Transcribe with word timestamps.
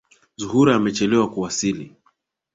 Zuhra 0.37 0.75
amechelewa 0.75 1.27
kuwasili. 1.33 1.95